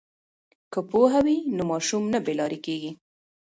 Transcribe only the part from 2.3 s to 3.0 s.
لارې کیږي.